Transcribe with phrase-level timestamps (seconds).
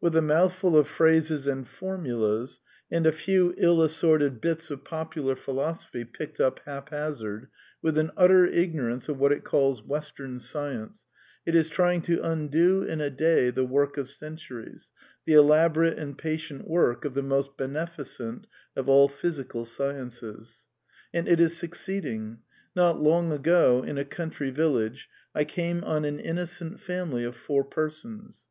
[0.00, 2.58] With a mouthful of phrases and formulas,
[2.90, 7.46] and a few ill assorted bits of popular ^^ phi losophy," picked up haphazard,
[7.80, 11.04] with an utter ignorance of what it calls" Western Science,"
[11.46, 14.90] it is trying to undo in a day the work of centuries,
[15.24, 20.64] the elaborate and patient *work of the most beneficent of all physical sciences.
[21.14, 22.38] And it is succeeding.
[22.76, 27.36] ITot long ago, in a country vil lage, I came on an innocent family of
[27.36, 28.48] four persons.